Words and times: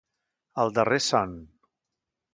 El 0.63 0.73
darrer 0.79 0.99
son. 1.09 1.39